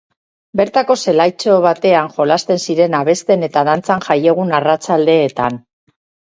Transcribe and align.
Bertako 0.59 0.95
zelaitxo 1.01 1.57
batean 1.65 2.09
jolasten 2.15 2.61
ziren 2.63 2.97
abesten 3.01 3.49
eta 3.49 3.65
dantzan 3.69 4.03
jaiegun 4.09 4.57
arratsaldeetan. 4.61 5.63